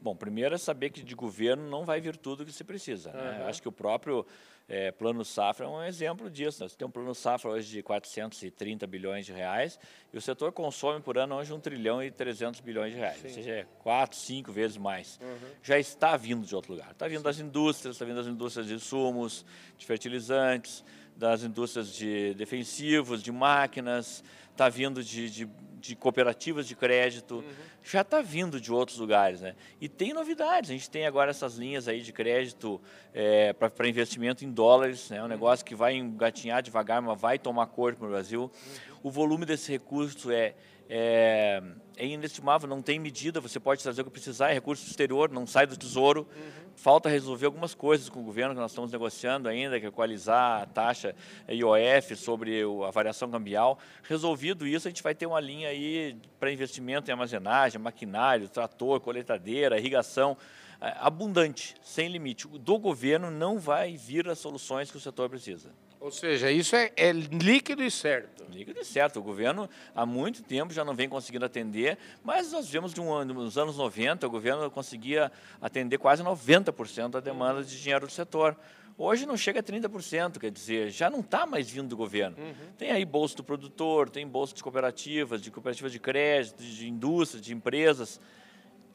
Bom, 0.04 0.14
primeiro 0.14 0.54
é 0.54 0.58
saber 0.58 0.90
que 0.90 1.02
de 1.02 1.16
governo 1.16 1.70
não 1.70 1.86
vai 1.86 2.02
vir 2.02 2.18
tudo 2.18 2.46
que 2.46 2.52
se 2.52 2.66
precisa. 2.66 3.10
Uhum. 3.12 3.16
Né? 3.16 3.46
Acho 3.48 3.62
que 3.62 3.70
o 3.70 3.72
próprio 3.72 4.26
é, 4.68 4.92
Plano 4.92 5.24
Safra 5.24 5.66
é 5.66 5.70
um 5.70 5.82
exemplo 5.82 6.30
disso. 6.30 6.62
Nós 6.62 6.76
temos 6.76 6.90
um 6.90 6.92
Plano 6.92 7.16
Safra 7.16 7.52
hoje 7.52 7.70
de 7.70 7.82
430 7.82 8.86
bilhões 8.86 9.26
de 9.26 9.32
reais 9.32 9.80
e 10.12 10.18
o 10.18 10.22
setor 10.22 10.52
consome 10.52 11.00
por 11.00 11.18
ano 11.18 11.36
hoje 11.36 11.54
1 11.54 11.60
trilhão 11.62 12.04
e 12.04 12.12
300 12.12 12.60
bilhões 12.60 12.92
de 12.92 13.00
reais, 13.00 13.20
Sim. 13.20 13.28
ou 13.28 13.34
seja, 13.34 13.52
é 13.52 13.66
quatro, 13.80 14.18
cinco 14.18 14.52
vezes 14.52 14.76
mais. 14.76 15.18
Uhum. 15.22 15.50
Já 15.64 15.80
está 15.80 16.18
vindo 16.18 16.46
de 16.46 16.54
outro 16.54 16.74
lugar. 16.74 16.92
Está 16.92 17.08
vindo 17.08 17.20
Sim. 17.20 17.24
das 17.24 17.40
indústrias, 17.40 17.96
está 17.96 18.04
vindo 18.04 18.18
das 18.18 18.28
indústrias 18.28 18.68
de 18.68 18.74
insumos, 18.74 19.46
de 19.78 19.86
fertilizantes, 19.86 20.84
das 21.16 21.44
indústrias 21.44 21.94
de 21.94 22.34
defensivos, 22.34 23.24
de 23.24 23.32
máquinas, 23.32 24.22
está 24.52 24.68
vindo 24.68 25.02
de, 25.02 25.30
de 25.30 25.50
de 25.84 25.98
cooperativas 25.98 26.66
de 26.66 26.76
crédito, 26.78 27.36
uhum. 27.36 27.54
já 27.84 28.02
está 28.02 28.22
vindo 28.22 28.60
de 28.60 28.72
outros 28.72 28.98
lugares. 28.98 29.42
Né? 29.42 29.54
E 29.82 29.90
tem 29.90 30.14
novidades, 30.14 30.70
a 30.70 30.74
gente 30.74 30.90
tem 30.90 31.06
agora 31.06 31.32
essas 31.32 31.58
linhas 31.58 31.90
aí 31.90 32.00
de 32.02 32.14
crédito 32.14 32.82
é, 33.14 33.52
para 33.52 33.88
investimento 33.90 34.46
em 34.46 34.52
dólares, 34.52 35.10
né? 35.10 35.20
um 35.20 35.24
uhum. 35.24 35.28
negócio 35.28 35.66
que 35.66 35.76
vai 35.76 35.94
engatinhar 35.94 36.64
devagar, 36.64 37.02
mas 37.02 37.20
vai 37.20 37.38
tomar 37.38 37.68
corpo 37.68 38.06
no 38.06 38.12
Brasil. 38.12 38.44
Uhum. 38.44 38.93
O 39.04 39.12
volume 39.12 39.46
desse 39.46 39.70
recurso 39.70 40.32
é, 40.32 40.56
é, 40.90 41.62
é, 41.98 42.06
inestimável, 42.06 42.70
não 42.70 42.82
tem 42.82 42.98
medida, 42.98 43.42
você 43.42 43.60
pode 43.60 43.84
trazer 43.84 44.02
o 44.02 44.06
que 44.06 44.12
precisar, 44.12 44.52
é 44.52 44.54
recurso 44.54 44.88
exterior, 44.88 45.30
não 45.30 45.46
sai 45.46 45.68
do 45.68 45.76
tesouro. 45.76 46.26
Uhum. 46.34 46.64
Falta 46.76 47.10
resolver 47.10 47.46
algumas 47.46 47.76
coisas 47.76 48.08
com 48.08 48.22
o 48.22 48.24
governo 48.24 48.56
que 48.56 48.62
nós 48.62 48.72
estamos 48.72 48.92
negociando 48.92 49.50
ainda, 49.50 49.78
que 49.80 49.86
é 49.86 49.90
equalizar 49.90 50.64
a 50.64 50.66
taxa 50.66 51.14
IOF 51.50 52.16
sobre 52.16 52.62
a 52.88 52.92
variação 52.92 53.30
cambial. 53.30 53.78
Resolvido 54.04 54.66
isso, 54.66 54.88
a 54.88 54.92
gente 54.92 55.04
vai 55.04 55.14
ter 55.14 55.26
uma 55.26 55.40
linha 55.40 55.68
aí 55.68 56.18
para 56.40 56.52
investimento 56.52 57.10
em 57.10 57.12
armazenagem, 57.12 57.80
maquinário, 57.80 58.48
trator, 58.48 59.02
coletadeira, 59.02 59.78
irrigação 59.78 60.38
é, 60.80 60.96
abundante, 61.00 61.76
sem 61.82 62.08
limite. 62.08 62.48
Do 62.48 62.80
governo 62.80 63.30
não 63.30 63.60
vai 63.60 63.98
vir 63.98 64.30
as 64.30 64.40
soluções 64.40 64.90
que 64.90 64.98
o 64.98 65.02
setor 65.02 65.30
precisa. 65.30 65.70
Ou 66.04 66.12
seja, 66.12 66.52
isso 66.52 66.76
é, 66.76 66.92
é, 66.98 67.14
líquido 67.14 67.82
e 67.82 67.90
certo. 67.90 68.44
Líquido 68.52 68.78
e 68.82 68.84
certo. 68.84 69.20
O 69.20 69.24
governo 69.24 69.70
há 69.96 70.06
muito 70.06 70.44
tempo 70.44 70.74
já 70.74 70.84
não 70.84 70.94
vem 70.94 71.08
conseguindo 71.08 71.46
atender, 71.46 71.98
mas 72.22 72.52
nós 72.52 72.70
vemos 72.70 72.94
de 72.94 73.00
um 73.00 73.14
ano, 73.14 73.34
nos 73.34 73.58
anos 73.58 73.78
90, 73.78 74.28
o 74.28 74.30
governo 74.30 74.70
conseguia 74.70 75.32
atender 75.62 75.98
quase 75.98 76.22
90% 76.22 77.12
da 77.12 77.22
demanda 77.22 77.64
de 77.64 77.82
dinheiro 77.82 78.06
do 78.06 78.12
setor. 78.12 78.58
Hoje 78.98 79.26
não 79.26 79.38
chega 79.38 79.62
a 79.62 79.64
30%, 79.64 80.40
quer 80.40 80.52
dizer, 80.52 80.90
já 80.90 81.10
não 81.10 81.22
está 81.22 81.46
mais 81.46 81.70
vindo 81.70 81.88
do 81.88 81.96
governo. 81.96 82.36
Uhum. 82.38 82.74
Tem 82.78 82.92
aí 82.92 83.06
bolsa 83.06 83.38
do 83.38 83.44
produtor, 83.46 84.10
tem 84.10 84.28
bolsa 84.28 84.54
de 84.54 84.62
cooperativas, 84.62 85.42
de 85.42 85.50
cooperativas 85.50 85.94
de 85.94 86.00
crédito, 86.00 86.62
de 86.62 86.86
indústrias, 86.86 87.42
de 87.42 87.54
empresas. 87.54 88.20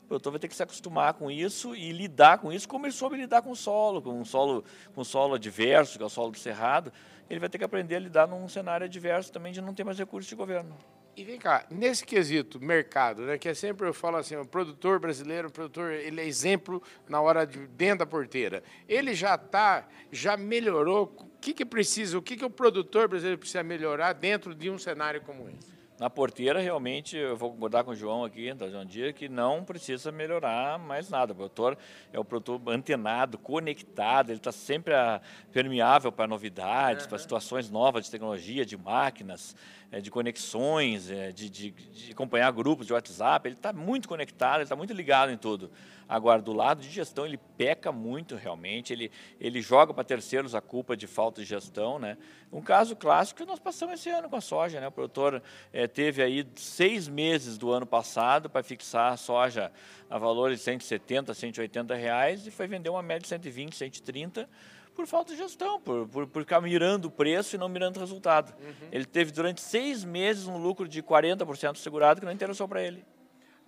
O 0.09 0.17
produtor 0.17 0.33
vai 0.33 0.41
ter 0.41 0.49
que 0.49 0.57
se 0.57 0.63
acostumar 0.63 1.13
com 1.13 1.31
isso 1.31 1.77
e 1.77 1.93
lidar 1.93 2.39
com 2.39 2.51
isso 2.51 2.67
como 2.67 2.87
ele 2.87 2.95
soube 2.95 3.15
lidar 3.19 3.43
com 3.43 3.51
o 3.51 3.57
solo, 3.57 4.01
com 4.01 4.19
um 4.19 4.25
solo, 4.25 4.65
com 4.95 5.03
um 5.03 5.05
solo 5.05 5.35
adverso, 5.35 5.99
que 5.99 6.03
é 6.03 6.07
o 6.07 6.09
solo 6.09 6.31
do 6.31 6.39
cerrado. 6.39 6.91
Ele 7.29 7.39
vai 7.39 7.51
ter 7.51 7.59
que 7.59 7.65
aprender 7.65 7.97
a 7.97 7.99
lidar 7.99 8.27
num 8.27 8.49
cenário 8.49 8.87
adverso 8.87 9.31
também 9.31 9.53
de 9.53 9.61
não 9.61 9.75
ter 9.75 9.85
mais 9.85 9.99
recursos 9.99 10.27
de 10.27 10.35
governo. 10.35 10.75
E 11.15 11.23
vem 11.25 11.39
cá, 11.39 11.67
nesse 11.71 12.07
quesito, 12.07 12.59
mercado, 12.59 13.21
né, 13.27 13.37
que 13.37 13.51
é 13.51 13.53
sempre 13.53 13.87
eu 13.87 13.93
falo 13.93 14.17
assim, 14.17 14.35
o 14.35 14.47
produtor 14.47 14.99
brasileiro, 14.99 15.49
o 15.49 15.53
produtor, 15.53 15.93
ele 15.93 16.23
é 16.23 16.27
exemplo 16.27 16.83
na 17.07 17.21
hora 17.21 17.47
de 17.47 17.67
dentro 17.67 17.99
da 17.99 18.07
porteira. 18.07 18.63
Ele 18.89 19.13
já 19.13 19.35
está, 19.35 19.87
já 20.11 20.39
melhorou. 20.39 21.15
O 21.19 21.39
que, 21.39 21.53
que 21.53 21.67
precisa, 21.67 22.17
o 22.17 22.23
que, 22.23 22.35
que 22.35 22.47
o 22.47 22.51
produtor 22.51 23.09
brasileiro 23.09 23.39
precisa 23.39 23.63
melhorar 23.63 24.15
dentro 24.15 24.55
de 24.55 24.71
um 24.71 24.79
cenário 24.79 25.21
como 25.21 25.51
esse? 25.51 25.78
Na 25.99 26.09
porteira, 26.09 26.61
realmente, 26.61 27.17
eu 27.17 27.37
vou 27.37 27.51
concordar 27.51 27.83
com 27.83 27.91
o 27.91 27.95
João 27.95 28.23
aqui, 28.23 28.55
da 28.55 28.71
João 28.71 28.85
Dia, 28.85 29.13
que 29.13 29.29
não 29.29 29.65
precisa 29.65 30.13
melhorar 30.13 30.79
mais 30.79 31.11
nada. 31.11 31.33
O 31.33 31.35
produtor 31.35 31.77
é 32.13 32.21
o 32.21 32.25
produtor 32.25 32.61
antenado, 32.73 33.37
conectado, 33.37 34.31
ele 34.31 34.39
está 34.39 34.53
sempre 34.53 34.95
ah, 34.95 35.21
permeável 35.53 36.13
para 36.13 36.29
novidades, 36.29 37.03
uhum. 37.03 37.09
para 37.09 37.19
situações 37.19 37.69
novas 37.69 38.05
de 38.05 38.13
tecnologia, 38.13 38.65
de 38.65 38.77
máquinas, 38.77 39.57
eh, 39.91 40.01
de 40.01 40.09
conexões, 40.09 41.11
eh, 41.11 41.33
de, 41.33 41.51
de, 41.51 41.71
de 41.73 42.13
acompanhar 42.13 42.53
grupos 42.53 42.87
de 42.87 42.93
WhatsApp. 42.93 43.49
Ele 43.49 43.57
está 43.57 43.73
muito 43.73 44.09
conectado, 44.09 44.59
ele 44.59 44.63
está 44.63 44.77
muito 44.77 44.93
ligado 44.93 45.33
em 45.33 45.37
tudo. 45.37 45.69
Agora, 46.09 46.41
do 46.41 46.55
lado 46.55 46.81
de 46.81 46.89
gestão, 46.89 47.27
ele 47.27 47.39
peca 47.57 47.93
muito 47.93 48.35
realmente, 48.35 48.93
ele, 48.93 49.11
ele 49.39 49.61
joga 49.61 49.93
para 49.93 50.03
terceiros 50.03 50.55
a 50.55 50.61
culpa 50.61 50.97
de 50.97 51.07
falta 51.07 51.43
de 51.43 51.47
gestão. 51.47 51.99
Né? 51.99 52.17
Um 52.51 52.63
caso 52.63 52.97
clássico 52.97 53.43
que 53.43 53.47
nós 53.47 53.59
passamos 53.59 53.97
esse 53.97 54.09
ano 54.09 54.29
com 54.29 54.37
a 54.37 54.41
soja. 54.41 54.81
Né? 54.81 54.89
O 54.89 54.93
produtor 54.93 55.43
é, 55.73 55.87
teve 55.87 56.23
aí 56.23 56.47
seis 56.57 57.09
meses 57.09 57.59
do 57.59 57.71
ano 57.71 57.85
passado 57.85 58.49
para 58.49 58.63
fixar 58.63 59.13
a 59.13 59.17
soja 59.17 59.71
a 60.09 60.17
valores 60.17 60.59
de 60.59 60.65
170, 60.65 61.35
180 61.35 61.95
reais 61.95 62.47
e 62.47 62.51
foi 62.51 62.67
vender 62.67 62.89
uma 62.89 63.03
média 63.03 63.21
de 63.21 63.29
120, 63.29 63.77
130 63.77 64.49
por 64.95 65.07
falta 65.07 65.33
de 65.33 65.39
gestão, 65.39 65.81
por, 65.81 66.09
por, 66.09 66.27
por 66.27 66.43
ficar 66.43 66.61
mirando 66.61 67.05
o 67.05 67.11
preço 67.11 67.55
e 67.55 67.59
não 67.59 67.69
mirando 67.69 67.99
o 67.99 68.01
resultado. 68.01 68.53
Uhum. 68.61 68.89
Ele 68.91 69.05
teve 69.05 69.31
durante 69.31 69.61
seis 69.61 70.03
meses 70.05 70.49
um 70.49 70.57
lucro 70.57 70.89
de 70.89 71.01
40% 71.03 71.77
segurado 71.77 72.19
que 72.19 72.27
não 72.27 72.33
interessou 72.33 72.67
para 72.67 72.83
ele. 72.83 73.05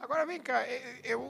Agora 0.00 0.24
vem 0.24 0.40
cá, 0.40 0.64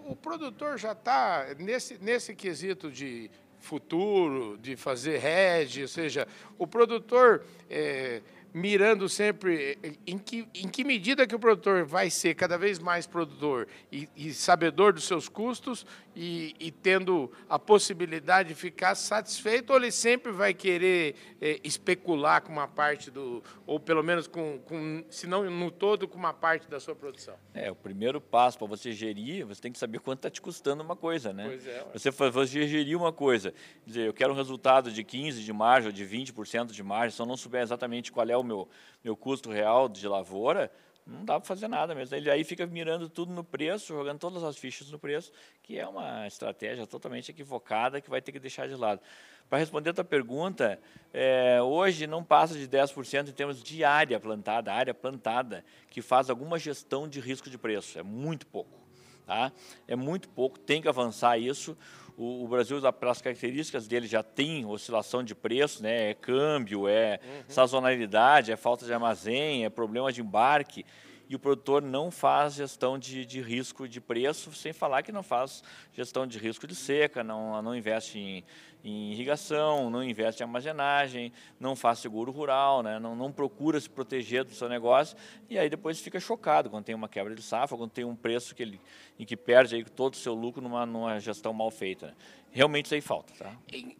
o 0.08 0.14
produtor 0.14 0.78
já 0.78 0.92
está 0.92 1.54
nesse, 1.58 1.98
nesse 2.00 2.36
quesito 2.36 2.88
de 2.90 3.28
futuro, 3.58 4.56
de 4.58 4.76
fazer 4.76 5.22
hedge, 5.24 5.82
ou 5.82 5.88
seja, 5.88 6.26
o 6.56 6.68
produtor 6.68 7.44
é, 7.68 8.22
mirando 8.52 9.08
sempre 9.08 9.78
em 10.06 10.18
que, 10.18 10.46
em 10.54 10.68
que 10.68 10.84
medida 10.84 11.26
que 11.26 11.34
o 11.34 11.38
produtor 11.38 11.84
vai 11.84 12.10
ser 12.10 12.34
cada 12.34 12.58
vez 12.58 12.78
mais 12.78 13.06
produtor 13.06 13.68
e, 13.90 14.08
e 14.16 14.32
sabedor 14.32 14.92
dos 14.92 15.04
seus 15.04 15.28
custos 15.28 15.86
e, 16.14 16.54
e, 16.58 16.70
tendo 16.70 17.30
a 17.48 17.58
possibilidade 17.58 18.50
de 18.50 18.54
ficar 18.54 18.94
satisfeito, 18.94 19.70
ou 19.70 19.76
ele 19.76 19.92
sempre 19.92 20.32
vai 20.32 20.52
querer 20.52 21.14
é, 21.40 21.60
especular 21.62 22.42
com 22.42 22.52
uma 22.52 22.66
parte 22.66 23.10
do, 23.10 23.42
ou 23.66 23.78
pelo 23.78 24.02
menos 24.02 24.26
com, 24.26 24.58
com, 24.58 25.04
se 25.08 25.26
não 25.26 25.48
no 25.48 25.70
todo, 25.70 26.08
com 26.08 26.18
uma 26.18 26.32
parte 26.32 26.68
da 26.68 26.80
sua 26.80 26.94
produção? 26.94 27.34
É, 27.54 27.70
o 27.70 27.76
primeiro 27.76 28.20
passo 28.20 28.58
para 28.58 28.66
você 28.66 28.92
gerir, 28.92 29.46
você 29.46 29.60
tem 29.60 29.72
que 29.72 29.78
saber 29.78 30.00
quanto 30.00 30.18
está 30.18 30.30
te 30.30 30.40
custando 30.40 30.82
uma 30.82 30.96
coisa, 30.96 31.32
né? 31.32 31.44
Pois 31.46 31.66
é. 31.66 31.86
Você, 31.92 32.10
você 32.10 32.66
gerir 32.66 32.96
uma 32.96 33.12
coisa, 33.12 33.54
dizer, 33.86 34.06
eu 34.06 34.12
quero 34.12 34.32
um 34.32 34.36
resultado 34.36 34.90
de 34.90 35.04
15% 35.04 35.44
de 35.44 35.52
margem 35.52 35.86
ou 35.86 35.92
de 35.92 36.04
20% 36.04 36.72
de 36.72 36.82
margem, 36.82 37.10
se 37.14 37.22
eu 37.22 37.26
não 37.26 37.36
souber 37.36 37.62
exatamente 37.62 38.10
qual 38.10 38.28
é 38.28 38.36
o 38.36 38.39
meu, 38.42 38.68
meu 39.02 39.16
custo 39.16 39.50
real 39.50 39.88
de 39.88 40.06
lavoura, 40.06 40.70
não 41.06 41.24
dá 41.24 41.40
para 41.40 41.46
fazer 41.46 41.68
nada 41.68 41.94
mesmo. 41.94 42.14
Ele 42.14 42.30
aí 42.30 42.44
fica 42.44 42.66
mirando 42.66 43.08
tudo 43.08 43.32
no 43.32 43.42
preço, 43.42 43.88
jogando 43.88 44.18
todas 44.18 44.44
as 44.44 44.56
fichas 44.56 44.90
no 44.90 44.98
preço, 44.98 45.32
que 45.62 45.78
é 45.78 45.86
uma 45.86 46.26
estratégia 46.26 46.86
totalmente 46.86 47.30
equivocada 47.30 48.00
que 48.00 48.08
vai 48.08 48.20
ter 48.22 48.32
que 48.32 48.38
deixar 48.38 48.68
de 48.68 48.76
lado. 48.76 49.00
Para 49.48 49.58
responder 49.58 49.90
a 49.90 49.94
tua 49.94 50.04
pergunta, 50.04 50.80
é, 51.12 51.60
hoje 51.60 52.06
não 52.06 52.22
passa 52.22 52.54
de 52.54 52.68
10% 52.68 53.30
em 53.30 53.32
termos 53.32 53.60
de 53.60 53.82
área 53.82 54.20
plantada, 54.20 54.72
área 54.72 54.94
plantada, 54.94 55.64
que 55.88 56.00
faz 56.00 56.30
alguma 56.30 56.56
gestão 56.56 57.08
de 57.08 57.18
risco 57.18 57.50
de 57.50 57.58
preço. 57.58 57.98
É 57.98 58.02
muito 58.02 58.46
pouco. 58.46 58.78
Tá? 59.26 59.52
É 59.88 59.96
muito 59.96 60.28
pouco, 60.28 60.58
tem 60.58 60.80
que 60.80 60.88
avançar 60.88 61.36
isso. 61.38 61.76
O, 62.20 62.44
o 62.44 62.48
Brasil, 62.48 62.78
pelas 62.92 63.22
características 63.22 63.88
dele, 63.88 64.06
já 64.06 64.22
tem 64.22 64.66
oscilação 64.66 65.24
de 65.24 65.34
preço, 65.34 65.82
né? 65.82 66.10
é 66.10 66.14
câmbio, 66.14 66.86
é 66.86 67.18
uhum. 67.22 67.44
sazonalidade, 67.48 68.52
é 68.52 68.56
falta 68.56 68.84
de 68.84 68.92
armazém, 68.92 69.64
é 69.64 69.70
problema 69.70 70.12
de 70.12 70.20
embarque 70.20 70.84
e 71.30 71.34
o 71.36 71.38
produtor 71.38 71.80
não 71.80 72.10
faz 72.10 72.54
gestão 72.54 72.98
de, 72.98 73.24
de, 73.24 73.40
risco 73.40 73.88
de 73.88 74.00
preço, 74.00 74.52
sem 74.52 74.72
falar 74.72 75.04
que 75.04 75.12
não 75.12 75.22
faz 75.22 75.62
gestão 75.92 76.26
de 76.26 76.36
risco 76.38 76.66
de 76.66 76.74
seca, 76.74 77.22
não, 77.22 77.62
não 77.62 77.74
investe 77.74 78.18
em, 78.18 78.44
em 78.82 79.12
irrigação, 79.12 79.90
não 79.90 80.02
investe 80.02 80.42
em 80.42 80.46
armazenagem, 80.46 81.32
não 81.58 81.76
faz 81.76 81.98
seguro 81.98 82.32
rural, 82.32 82.82
né? 82.82 82.98
não, 82.98 83.14
não 83.14 83.30
procura 83.30 83.80
se 83.80 83.88
proteger 83.88 84.44
do 84.44 84.52
seu 84.52 84.68
negócio 84.68 85.16
e 85.48 85.58
aí 85.58 85.68
depois 85.68 86.00
fica 86.00 86.18
chocado 86.18 86.70
quando 86.70 86.84
tem 86.84 86.94
uma 86.94 87.08
quebra 87.08 87.34
de 87.34 87.42
safra, 87.42 87.76
quando 87.76 87.90
tem 87.90 88.04
um 88.04 88.16
preço 88.16 88.54
que 88.54 88.62
ele, 88.62 88.80
em 89.18 89.24
que 89.24 89.36
perde 89.36 89.76
aí 89.76 89.84
todo 89.84 90.14
o 90.14 90.16
seu 90.16 90.34
lucro 90.34 90.62
numa, 90.62 90.86
numa 90.86 91.18
gestão 91.18 91.52
mal 91.52 91.70
feita. 91.70 92.06
Né? 92.08 92.14
realmente 92.52 92.86
isso 92.86 92.94
aí 92.94 93.00
falta. 93.00 93.32
Tá? 93.38 93.52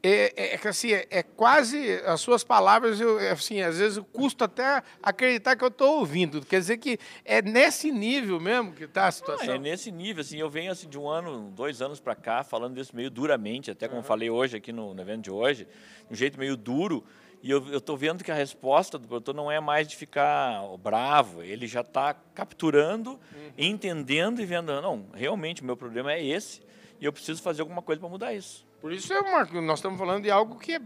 É, 0.03 0.33
é, 0.37 0.55
é, 0.55 0.69
assim, 0.69 0.93
é, 0.93 1.07
é, 1.11 1.23
quase 1.23 1.95
as 2.05 2.21
suas 2.21 2.43
palavras, 2.43 3.01
eu, 3.01 3.19
é 3.19 3.31
assim, 3.31 3.61
às 3.61 3.79
vezes 3.79 4.03
custa 4.13 4.45
até 4.45 4.83
acreditar 5.03 5.57
que 5.57 5.65
eu 5.65 5.69
estou 5.69 5.99
ouvindo. 5.99 6.45
Quer 6.45 6.59
dizer 6.59 6.79
que 6.79 6.99
é 7.25 7.41
nesse 7.41 7.91
nível 7.91 8.41
mesmo 8.41 8.73
que 8.73 8.85
está 8.85 9.07
a 9.07 9.13
situação? 9.13 9.55
é 9.55 9.59
nesse 9.59 9.91
nível. 9.91 10.21
Assim, 10.21 10.39
eu 10.39 10.51
venho 10.51 10.73
assim, 10.73 10.89
de 10.89 10.99
um 10.99 11.09
ano, 11.09 11.51
dois 11.55 11.81
anos 11.81 12.01
para 12.01 12.15
cá, 12.15 12.43
falando 12.43 12.75
disso 12.75 12.95
meio 12.95 13.11
duramente, 13.11 13.71
até 13.71 13.87
como 13.87 14.01
uhum. 14.01 14.07
falei 14.07 14.31
hoje 14.31 14.57
aqui 14.57 14.70
no, 14.73 14.95
no 14.95 15.01
evento 15.01 15.25
de 15.25 15.31
hoje, 15.31 15.67
de 16.07 16.13
um 16.13 16.17
jeito 16.17 16.39
meio 16.39 16.57
duro. 16.57 17.05
E 17.43 17.51
eu 17.51 17.77
estou 17.77 17.97
vendo 17.97 18.23
que 18.23 18.31
a 18.31 18.35
resposta 18.35 18.99
do 18.99 19.09
produtor 19.09 19.35
não 19.35 19.51
é 19.51 19.59
mais 19.61 19.89
de 19.89 19.97
ficar 19.97 20.63
bravo, 20.79 21.43
ele 21.43 21.67
já 21.67 21.81
está 21.81 22.13
capturando, 22.13 23.13
uhum. 23.13 23.53
entendendo 23.57 24.43
e 24.43 24.45
vendo, 24.45 24.81
não, 24.83 25.07
realmente 25.15 25.63
o 25.63 25.65
meu 25.65 25.77
problema 25.77 26.13
é 26.13 26.23
esse 26.23 26.61
e 27.01 27.05
eu 27.07 27.13
preciso 27.13 27.43
fazer 27.43 27.63
alguma 27.63 27.81
coisa 27.81 27.99
para 27.99 28.11
mudar 28.11 28.35
isso. 28.35 28.67
Por 28.81 28.93
isso 28.93 29.13
é 29.13 29.21
uma, 29.21 29.45
nós 29.63 29.79
estamos 29.79 29.99
falando 29.99 30.23
de 30.23 30.31
algo 30.31 30.59
que 30.59 30.75
é 30.75 30.81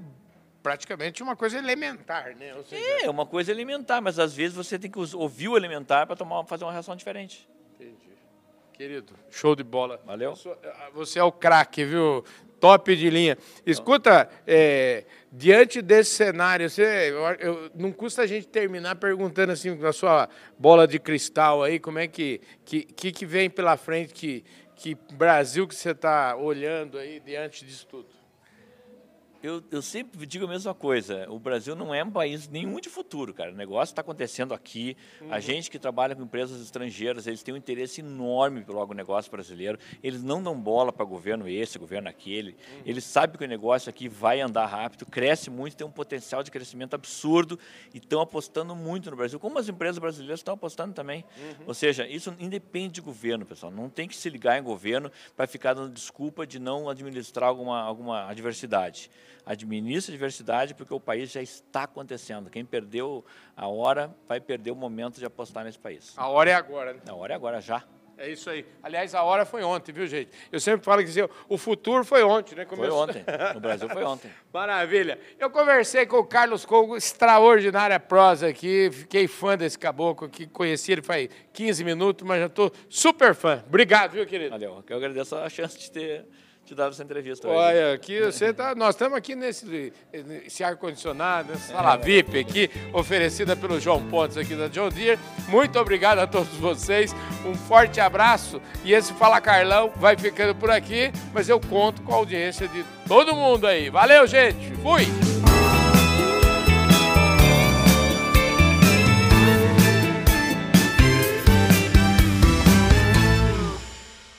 praticamente 0.62 1.23
uma 1.23 1.37
coisa 1.37 1.59
elementar, 1.59 2.35
né? 2.37 2.55
Seja... 2.64 3.05
É, 3.05 3.11
uma 3.11 3.26
coisa 3.26 3.50
elementar, 3.50 4.00
mas 4.00 4.19
às 4.19 4.35
vezes 4.35 4.57
você 4.57 4.79
tem 4.79 4.91
que 4.91 4.99
ouvir 4.99 5.49
o 5.49 5.57
elementar 5.57 6.07
para 6.07 6.17
tomar, 6.17 6.45
fazer 6.47 6.64
uma 6.64 6.73
reação 6.73 6.97
diferente. 6.97 7.49
Entendi. 7.75 8.13
Querido, 8.75 9.14
show 9.31 9.54
de 9.54 9.62
bola. 9.62 10.00
Valeu. 10.04 10.35
Você 10.95 11.19
é 11.19 11.23
o 11.23 11.31
craque, 11.31 11.85
viu? 11.85 12.25
Top 12.59 12.95
de 12.97 13.09
linha. 13.09 13.38
Escuta, 13.64 14.28
é, 14.47 15.04
diante 15.31 15.81
desse 15.81 16.14
cenário, 16.14 16.69
você, 16.69 17.11
eu, 17.11 17.23
eu, 17.38 17.71
não 17.75 17.93
custa 17.93 18.23
a 18.23 18.26
gente 18.26 18.49
terminar 18.49 18.97
perguntando 18.97 19.52
assim, 19.52 19.75
na 19.76 19.93
sua 19.93 20.28
bola 20.59 20.88
de 20.88 20.99
cristal 20.99 21.62
aí, 21.62 21.78
como 21.78 21.99
é 21.99 22.09
que, 22.09 22.40
que, 22.64 22.83
que 22.85 23.26
vem 23.26 23.49
pela 23.49 23.76
frente 23.76 24.12
que 24.12 24.45
que 24.76 24.95
Brasil 25.12 25.66
que 25.66 25.75
você 25.75 25.90
está 25.90 26.37
olhando 26.37 26.99
aí 26.99 27.21
diante 27.21 27.64
disso 27.64 27.87
tudo? 27.87 28.09
Eu, 29.45 29.63
eu 29.71 29.83
sempre 29.83 30.25
digo 30.25 30.47
a 30.47 30.49
mesma 30.49 30.73
coisa. 30.73 31.27
O 31.29 31.39
Brasil 31.39 31.77
não 31.77 31.95
é 31.95 32.03
um 32.03 32.11
país 32.11 32.49
nenhum 32.49 32.81
de 32.81 32.89
futuro, 32.89 33.35
cara. 33.35 33.53
O 33.53 33.55
negócio 33.55 33.93
está 33.93 34.01
acontecendo 34.01 34.55
aqui. 34.55 34.97
Uhum. 35.21 35.31
A 35.31 35.39
gente 35.39 35.71
que 35.71 35.79
trabalha 35.79 36.17
com 36.17 36.23
empresas 36.23 36.63
estrangeiras, 36.63 37.27
eles 37.27 37.43
têm 37.43 37.53
um 37.53 37.57
interesse 37.59 38.01
enorme 38.01 38.63
pelo 38.63 38.81
agronegócio 38.81 39.31
brasileiro. 39.31 39.79
Eles 40.03 40.23
não 40.23 40.43
dão 40.43 40.59
bola 40.59 40.91
para 40.91 41.05
governo 41.05 41.47
esse, 41.47 41.79
governo 41.79 42.09
aquele. 42.09 42.53
Uhum. 42.53 42.83
Eles 42.87 43.05
sabem 43.05 43.37
que 43.37 43.45
o 43.45 43.47
negócio 43.47 43.91
aqui 43.91 44.09
vai 44.09 44.41
andar 44.41 44.65
rápido, 44.65 45.05
cresce 45.05 45.51
muito, 45.51 45.77
tem 45.77 45.87
um 45.87 45.91
potencial 45.91 46.43
de 46.43 46.51
crescimento 46.51 46.95
absurdo 46.95 47.59
e 47.93 47.99
estão 47.99 48.23
apostando 48.23 48.75
muito 48.75 49.11
no 49.11 49.17
Brasil. 49.17 49.39
Como 49.39 49.59
as 49.59 49.69
empresas 49.69 49.99
brasileiras 49.99 50.41
estão 50.41 50.55
apostando 50.55 50.95
também. 50.95 51.23
Uhum. 51.37 51.65
Ou 51.67 51.75
seja, 51.75 52.09
isso 52.09 52.35
independe 52.41 52.95
de 52.95 53.01
governo, 53.03 53.45
pessoal. 53.45 53.71
Não 53.71 53.91
tem 53.91 54.09
que 54.09 54.17
se 54.17 54.31
ligar 54.31 54.59
em 54.59 54.63
governo 54.63 55.13
para 55.37 55.47
ficar 55.47 55.75
dando 55.75 55.93
desculpa 55.93 56.47
de 56.47 56.59
não 56.59 56.89
administrar 56.89 57.51
alguma, 57.51 57.83
alguma 57.83 58.27
adversidade 58.27 59.11
administre 59.45 60.12
a 60.12 60.17
diversidade, 60.17 60.75
porque 60.75 60.93
o 60.93 61.00
país 61.00 61.31
já 61.31 61.43
está 61.43 61.85
acontecendo. 61.85 62.50
Quem 62.50 62.64
perdeu 62.64 63.25
a 63.57 63.69
hora 63.69 64.14
vai 64.29 64.41
perder 64.41 64.71
o 64.71 64.76
momento 64.76 65.19
de 65.19 65.25
apostar 65.26 65.64
nesse 65.64 65.79
país. 65.79 66.12
A 66.17 66.29
hora 66.29 66.50
é 66.50 66.55
agora, 66.55 66.95
né? 66.95 67.00
A 67.09 67.14
hora 67.14 67.33
é 67.33 67.37
agora, 67.37 67.61
já. 67.61 67.85
É 68.17 68.31
isso 68.31 68.49
aí. 68.49 68.64
Aliás, 68.83 69.14
a 69.14 69.23
hora 69.23 69.45
foi 69.45 69.62
ontem, 69.62 69.93
viu, 69.93 70.07
gente? 70.07 70.31
Eu 70.50 70.61
sempre 70.61 70.85
falo 70.85 71.05
que 71.05 71.11
o 71.49 71.59
futuro 71.59 72.05
foi 72.05 72.23
ontem, 72.23 72.55
né? 72.55 72.64
Começou... 72.64 72.97
Foi 72.97 73.09
ontem. 73.09 73.25
No 73.55 73.61
Brasil 73.61 73.88
foi 73.88 74.05
ontem. 74.05 74.31
Maravilha. 74.53 75.19
Eu 75.38 75.50
conversei 75.50 76.07
com 76.07 76.19
o 76.19 76.25
Carlos 76.25 76.64
Cogo, 76.64 76.97
extraordinária 76.97 77.99
prosa 77.99 78.49
aqui. 78.49 78.88
Fiquei 78.93 79.26
fã 79.26 79.57
desse 79.57 79.79
caboclo 79.79 80.29
que 80.29 80.47
conheci 80.47 80.93
ele 80.93 81.03
faz 81.03 81.29
15 81.53 81.83
minutos, 81.83 82.26
mas 82.26 82.41
já 82.41 82.47
estou 82.47 82.73
super 82.88 83.35
fã. 83.35 83.62
Obrigado, 83.67 84.12
viu, 84.12 84.26
querido? 84.26 84.50
Valeu. 84.50 84.85
Eu 84.88 84.97
agradeço 84.97 85.35
a 85.37 85.49
chance 85.49 85.76
de 85.76 85.91
ter 85.91 86.25
te 86.64 86.75
dado 86.75 86.92
essa 86.92 87.02
entrevista 87.02 87.47
hoje. 87.47 87.56
Olha, 87.56 87.92
aqui 87.92 88.21
você 88.21 88.52
tá, 88.52 88.75
nós 88.75 88.94
estamos 88.94 89.16
aqui 89.16 89.35
nesse, 89.35 89.92
nesse 90.12 90.64
ar-condicionado, 90.64 91.52
nessa 91.52 91.73
sala 91.73 91.97
VIP 91.97 92.38
aqui, 92.38 92.71
oferecida 92.92 93.54
pelo 93.54 93.78
João 93.78 94.02
Pontes 94.09 94.37
aqui 94.37 94.54
da 94.54 94.68
John 94.68 94.88
Deere. 94.88 95.21
Muito 95.49 95.78
obrigado 95.78 96.18
a 96.18 96.26
todos 96.26 96.54
vocês, 96.56 97.14
um 97.44 97.54
forte 97.54 98.00
abraço 98.00 98.61
e 98.85 98.92
esse 98.92 99.12
Fala 99.12 99.40
Carlão 99.40 99.92
vai 99.97 100.16
ficando 100.16 100.54
por 100.54 100.71
aqui, 100.71 101.12
mas 101.33 101.49
eu 101.49 101.61
conto 101.61 102.02
com 102.02 102.12
a 102.12 102.16
audiência 102.16 102.66
de 102.66 102.85
todo 103.06 103.35
mundo 103.35 103.66
aí. 103.66 103.90
Valeu, 103.90 104.26
gente! 104.26 104.73
Fui! 104.83 105.24